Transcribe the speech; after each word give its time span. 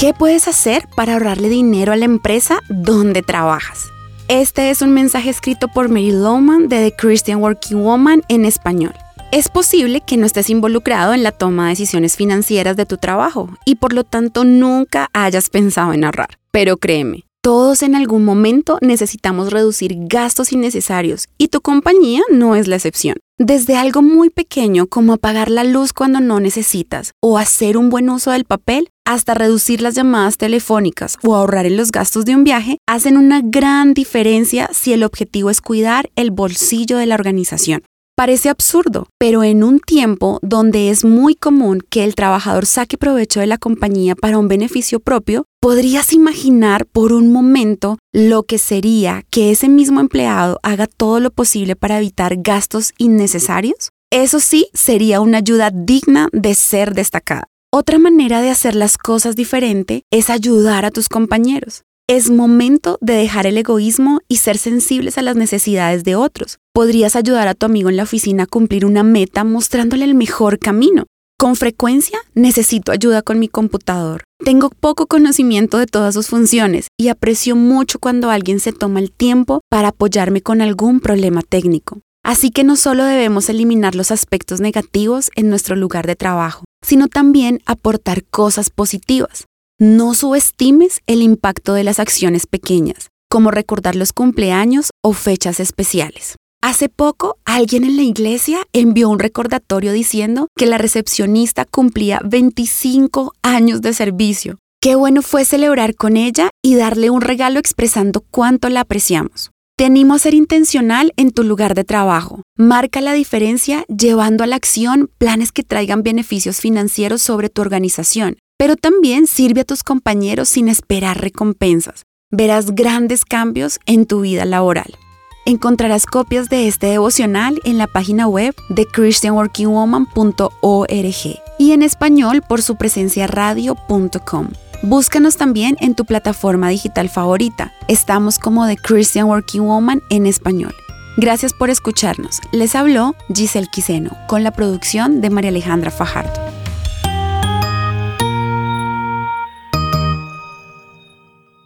¿Qué 0.00 0.14
puedes 0.14 0.48
hacer 0.48 0.88
para 0.96 1.12
ahorrarle 1.12 1.50
dinero 1.50 1.92
a 1.92 1.96
la 1.96 2.06
empresa 2.06 2.60
donde 2.70 3.20
trabajas? 3.20 3.90
Este 4.28 4.70
es 4.70 4.80
un 4.80 4.92
mensaje 4.94 5.28
escrito 5.28 5.68
por 5.68 5.90
Mary 5.90 6.10
Lowman 6.10 6.68
de 6.68 6.88
The 6.88 6.96
Christian 6.96 7.42
Working 7.42 7.82
Woman 7.82 8.22
en 8.28 8.46
español. 8.46 8.94
Es 9.30 9.50
posible 9.50 10.00
que 10.00 10.16
no 10.16 10.24
estés 10.24 10.48
involucrado 10.48 11.12
en 11.12 11.22
la 11.22 11.32
toma 11.32 11.64
de 11.64 11.70
decisiones 11.72 12.16
financieras 12.16 12.78
de 12.78 12.86
tu 12.86 12.96
trabajo 12.96 13.50
y 13.66 13.74
por 13.74 13.92
lo 13.92 14.04
tanto 14.04 14.44
nunca 14.44 15.10
hayas 15.12 15.50
pensado 15.50 15.92
en 15.92 16.04
ahorrar. 16.04 16.38
Pero 16.50 16.78
créeme, 16.78 17.26
todos 17.42 17.82
en 17.82 17.94
algún 17.94 18.24
momento 18.24 18.78
necesitamos 18.80 19.52
reducir 19.52 19.94
gastos 19.98 20.50
innecesarios 20.52 21.28
y 21.36 21.48
tu 21.48 21.60
compañía 21.60 22.22
no 22.30 22.56
es 22.56 22.68
la 22.68 22.76
excepción. 22.76 23.16
Desde 23.38 23.76
algo 23.76 24.02
muy 24.02 24.28
pequeño 24.28 24.86
como 24.86 25.14
apagar 25.14 25.50
la 25.50 25.64
luz 25.64 25.94
cuando 25.94 26.20
no 26.20 26.40
necesitas 26.40 27.12
o 27.20 27.38
hacer 27.38 27.78
un 27.78 27.88
buen 27.88 28.10
uso 28.10 28.30
del 28.30 28.44
papel, 28.44 28.90
hasta 29.10 29.34
reducir 29.34 29.82
las 29.82 29.96
llamadas 29.96 30.36
telefónicas 30.36 31.16
o 31.24 31.34
ahorrar 31.34 31.66
en 31.66 31.76
los 31.76 31.90
gastos 31.90 32.24
de 32.24 32.36
un 32.36 32.44
viaje, 32.44 32.78
hacen 32.86 33.16
una 33.16 33.40
gran 33.42 33.92
diferencia 33.92 34.70
si 34.72 34.92
el 34.92 35.02
objetivo 35.02 35.50
es 35.50 35.60
cuidar 35.60 36.10
el 36.14 36.30
bolsillo 36.30 36.96
de 36.96 37.06
la 37.06 37.16
organización. 37.16 37.82
Parece 38.16 38.50
absurdo, 38.50 39.08
pero 39.18 39.42
en 39.42 39.64
un 39.64 39.80
tiempo 39.80 40.38
donde 40.42 40.90
es 40.90 41.04
muy 41.04 41.34
común 41.34 41.80
que 41.90 42.04
el 42.04 42.14
trabajador 42.14 42.66
saque 42.66 42.98
provecho 42.98 43.40
de 43.40 43.48
la 43.48 43.58
compañía 43.58 44.14
para 44.14 44.38
un 44.38 44.46
beneficio 44.46 45.00
propio, 45.00 45.44
¿podrías 45.60 46.12
imaginar 46.12 46.86
por 46.86 47.12
un 47.12 47.32
momento 47.32 47.98
lo 48.12 48.44
que 48.44 48.58
sería 48.58 49.24
que 49.30 49.50
ese 49.50 49.68
mismo 49.68 49.98
empleado 49.98 50.60
haga 50.62 50.86
todo 50.86 51.18
lo 51.18 51.30
posible 51.32 51.74
para 51.74 51.98
evitar 51.98 52.36
gastos 52.36 52.92
innecesarios? 52.96 53.88
Eso 54.12 54.38
sí, 54.38 54.68
sería 54.72 55.20
una 55.20 55.38
ayuda 55.38 55.70
digna 55.72 56.28
de 56.32 56.54
ser 56.54 56.94
destacada. 56.94 57.49
Otra 57.72 58.00
manera 58.00 58.42
de 58.42 58.50
hacer 58.50 58.74
las 58.74 58.98
cosas 58.98 59.36
diferente 59.36 60.02
es 60.10 60.28
ayudar 60.28 60.84
a 60.84 60.90
tus 60.90 61.08
compañeros. 61.08 61.84
Es 62.08 62.28
momento 62.28 62.98
de 63.00 63.12
dejar 63.12 63.46
el 63.46 63.56
egoísmo 63.56 64.18
y 64.26 64.38
ser 64.38 64.58
sensibles 64.58 65.18
a 65.18 65.22
las 65.22 65.36
necesidades 65.36 66.02
de 66.02 66.16
otros. 66.16 66.58
Podrías 66.74 67.14
ayudar 67.14 67.46
a 67.46 67.54
tu 67.54 67.66
amigo 67.66 67.88
en 67.88 67.96
la 67.96 68.02
oficina 68.02 68.42
a 68.42 68.46
cumplir 68.48 68.84
una 68.84 69.04
meta 69.04 69.44
mostrándole 69.44 70.04
el 70.04 70.16
mejor 70.16 70.58
camino. 70.58 71.06
Con 71.38 71.54
frecuencia 71.54 72.18
necesito 72.34 72.90
ayuda 72.90 73.22
con 73.22 73.38
mi 73.38 73.46
computador. 73.46 74.24
Tengo 74.44 74.70
poco 74.70 75.06
conocimiento 75.06 75.78
de 75.78 75.86
todas 75.86 76.14
sus 76.14 76.26
funciones 76.26 76.88
y 76.98 77.06
aprecio 77.06 77.54
mucho 77.54 78.00
cuando 78.00 78.30
alguien 78.30 78.58
se 78.58 78.72
toma 78.72 78.98
el 78.98 79.12
tiempo 79.12 79.60
para 79.70 79.88
apoyarme 79.88 80.40
con 80.40 80.60
algún 80.60 80.98
problema 80.98 81.42
técnico. 81.42 82.00
Así 82.24 82.50
que 82.50 82.64
no 82.64 82.74
solo 82.74 83.04
debemos 83.04 83.48
eliminar 83.48 83.94
los 83.94 84.10
aspectos 84.10 84.60
negativos 84.60 85.30
en 85.36 85.48
nuestro 85.48 85.76
lugar 85.76 86.06
de 86.06 86.16
trabajo, 86.16 86.64
sino 86.84 87.08
también 87.08 87.60
aportar 87.66 88.24
cosas 88.24 88.70
positivas. 88.70 89.46
No 89.78 90.14
subestimes 90.14 91.00
el 91.06 91.22
impacto 91.22 91.74
de 91.74 91.84
las 91.84 92.00
acciones 92.00 92.46
pequeñas, 92.46 93.08
como 93.30 93.50
recordar 93.50 93.96
los 93.96 94.12
cumpleaños 94.12 94.90
o 95.02 95.12
fechas 95.12 95.60
especiales. 95.60 96.36
Hace 96.62 96.90
poco, 96.90 97.38
alguien 97.46 97.84
en 97.84 97.96
la 97.96 98.02
iglesia 98.02 98.58
envió 98.74 99.08
un 99.08 99.18
recordatorio 99.18 99.92
diciendo 99.92 100.48
que 100.56 100.66
la 100.66 100.76
recepcionista 100.76 101.64
cumplía 101.64 102.20
25 102.22 103.32
años 103.42 103.80
de 103.80 103.94
servicio. 103.94 104.58
Qué 104.82 104.94
bueno 104.94 105.22
fue 105.22 105.46
celebrar 105.46 105.94
con 105.94 106.18
ella 106.18 106.50
y 106.62 106.74
darle 106.74 107.08
un 107.08 107.22
regalo 107.22 107.58
expresando 107.58 108.22
cuánto 108.30 108.68
la 108.68 108.80
apreciamos. 108.80 109.50
Te 109.80 109.86
animo 109.86 110.12
a 110.12 110.18
ser 110.18 110.34
intencional 110.34 111.14
en 111.16 111.30
tu 111.30 111.42
lugar 111.42 111.74
de 111.74 111.84
trabajo. 111.84 112.42
Marca 112.54 113.00
la 113.00 113.14
diferencia 113.14 113.86
llevando 113.88 114.44
a 114.44 114.46
la 114.46 114.56
acción 114.56 115.08
planes 115.16 115.52
que 115.52 115.62
traigan 115.62 116.02
beneficios 116.02 116.60
financieros 116.60 117.22
sobre 117.22 117.48
tu 117.48 117.62
organización 117.62 118.36
pero 118.60 118.76
también 118.76 119.26
sirve 119.26 119.62
a 119.62 119.64
tus 119.64 119.82
compañeros 119.82 120.50
sin 120.50 120.68
esperar 120.68 121.18
recompensas. 121.18 122.02
Verás 122.30 122.74
grandes 122.74 123.24
cambios 123.24 123.80
en 123.86 124.04
tu 124.04 124.20
vida 124.20 124.44
laboral. 124.44 124.98
Encontrarás 125.46 126.04
copias 126.04 126.50
de 126.50 126.68
este 126.68 126.88
devocional 126.88 127.58
en 127.64 127.78
la 127.78 127.86
página 127.86 128.28
web 128.28 128.54
de 128.68 128.84
christianworkingwoman.org 128.84 131.40
y 131.58 131.72
en 131.72 131.82
español 131.82 132.42
por 132.46 132.60
su 132.60 132.76
presencia 132.76 133.26
radio.com. 133.26 134.48
Búscanos 134.82 135.36
también 135.36 135.76
en 135.80 135.94
tu 135.94 136.06
plataforma 136.06 136.70
digital 136.70 137.10
favorita. 137.10 137.70
Estamos 137.86 138.38
como 138.38 138.66
The 138.66 138.78
Christian 138.78 139.26
Working 139.26 139.60
Woman 139.60 140.02
en 140.08 140.24
español. 140.24 140.74
Gracias 141.18 141.52
por 141.52 141.68
escucharnos. 141.68 142.40
Les 142.50 142.74
habló 142.74 143.14
Giselle 143.34 143.68
Quiseno 143.70 144.16
con 144.26 144.42
la 144.42 144.52
producción 144.52 145.20
de 145.20 145.28
María 145.28 145.50
Alejandra 145.50 145.90
Fajardo. 145.90 146.49